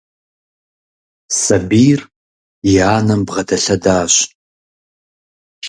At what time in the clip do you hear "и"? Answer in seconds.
2.71-2.73